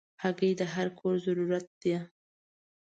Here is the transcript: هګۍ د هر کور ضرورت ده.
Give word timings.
هګۍ 0.23 0.51
د 0.59 0.61
هر 0.73 0.87
کور 0.99 1.15
ضرورت 1.25 1.67
ده. 1.81 1.99